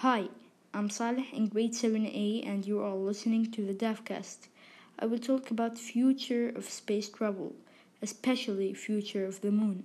Hi, 0.00 0.28
I'm 0.74 0.90
Saleh 0.90 1.32
in 1.32 1.48
grade 1.48 1.72
7A 1.72 2.46
and 2.46 2.66
you 2.66 2.82
are 2.82 2.94
listening 2.94 3.50
to 3.52 3.64
the 3.64 3.72
DAFcast. 3.72 4.48
I 4.98 5.06
will 5.06 5.18
talk 5.18 5.50
about 5.50 5.78
future 5.78 6.50
of 6.50 6.66
space 6.66 7.08
travel, 7.08 7.54
especially 8.02 8.74
future 8.74 9.24
of 9.24 9.40
the 9.40 9.50
moon. 9.50 9.84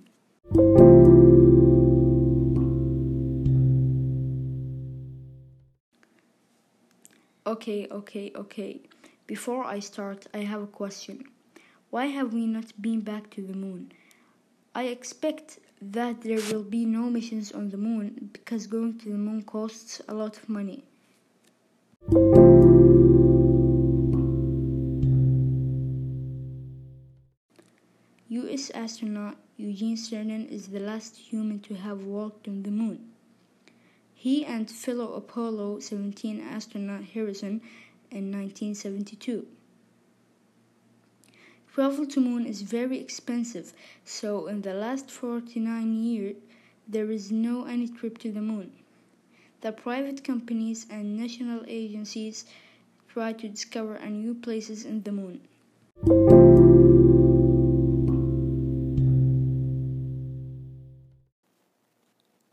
Okay, 7.46 7.88
okay, 7.90 8.32
okay. 8.36 8.82
Before 9.26 9.64
I 9.64 9.78
start, 9.78 10.26
I 10.34 10.40
have 10.40 10.60
a 10.60 10.66
question. 10.66 11.24
Why 11.88 12.08
have 12.08 12.34
we 12.34 12.44
not 12.44 12.70
been 12.82 13.00
back 13.00 13.30
to 13.30 13.40
the 13.40 13.54
moon? 13.54 13.92
I 14.74 14.84
expect 14.84 15.58
that 15.82 16.22
there 16.22 16.40
will 16.50 16.62
be 16.62 16.86
no 16.86 17.10
missions 17.10 17.52
on 17.52 17.68
the 17.68 17.76
moon 17.76 18.30
because 18.32 18.66
going 18.66 18.98
to 19.00 19.10
the 19.10 19.18
moon 19.18 19.42
costs 19.42 20.00
a 20.08 20.14
lot 20.14 20.38
of 20.38 20.48
money. 20.48 20.84
US 28.28 28.70
astronaut 28.70 29.36
Eugene 29.58 29.96
Cernan 29.96 30.48
is 30.48 30.68
the 30.68 30.80
last 30.80 31.16
human 31.16 31.60
to 31.60 31.74
have 31.74 32.04
walked 32.04 32.48
on 32.48 32.62
the 32.62 32.70
moon. 32.70 33.10
He 34.14 34.46
and 34.46 34.70
fellow 34.70 35.12
Apollo 35.12 35.80
17 35.80 36.40
astronaut 36.40 37.04
Harrison 37.04 37.60
in 38.10 38.32
1972. 38.32 39.46
Travel 41.74 42.04
to 42.04 42.20
moon 42.20 42.44
is 42.44 42.60
very 42.60 43.00
expensive, 43.00 43.72
so 44.04 44.46
in 44.46 44.60
the 44.60 44.74
last 44.74 45.10
49 45.10 45.94
years 45.94 46.36
there 46.86 47.10
is 47.10 47.32
no 47.32 47.64
any 47.64 47.88
trip 47.88 48.18
to 48.18 48.30
the 48.30 48.42
moon. 48.42 48.72
The 49.62 49.72
private 49.72 50.22
companies 50.22 50.86
and 50.90 51.16
national 51.16 51.64
agencies 51.66 52.44
try 53.08 53.32
to 53.32 53.48
discover 53.48 53.98
new 54.06 54.34
places 54.34 54.84
in 54.84 55.02
the 55.02 55.12
moon. 55.12 55.40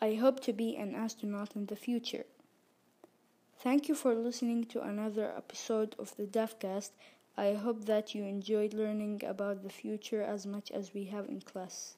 I 0.02 0.14
hope 0.14 0.40
to 0.46 0.54
be 0.54 0.78
an 0.78 0.96
astronaut 0.96 1.58
in 1.58 1.66
the 1.66 1.76
future. 1.76 2.26
Thank 3.58 3.90
you 3.90 3.96
for 3.96 4.16
listening 4.16 4.64
to 4.68 4.82
another 4.82 5.34
episode 5.36 5.94
of 6.00 6.16
the 6.16 6.24
DAFcast. 6.24 6.92
I 7.40 7.54
hope 7.54 7.86
that 7.86 8.14
you 8.14 8.26
enjoyed 8.26 8.74
learning 8.74 9.24
about 9.26 9.64
the 9.64 9.70
future 9.70 10.22
as 10.22 10.46
much 10.46 10.72
as 10.72 10.94
we 10.94 11.06
have 11.06 11.30
in 11.30 11.40
class. 11.40 11.96